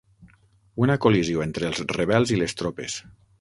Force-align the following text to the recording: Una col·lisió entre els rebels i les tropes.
Una 0.85 0.95
col·lisió 1.05 1.43
entre 1.45 1.69
els 1.73 1.83
rebels 2.01 2.35
i 2.37 2.41
les 2.45 2.57
tropes. 2.63 2.99